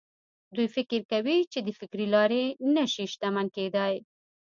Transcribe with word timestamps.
دوی 0.55 0.67
فکر 0.75 0.99
کوي 1.11 1.37
چې 1.51 1.59
د 1.63 1.69
فکري 1.79 2.05
لارې 2.15 2.43
نه 2.75 2.83
شي 2.93 3.03
شتمن 3.11 3.47
کېدای. 3.55 3.95